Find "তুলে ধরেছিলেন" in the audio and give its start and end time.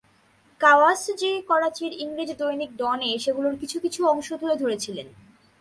4.33-5.07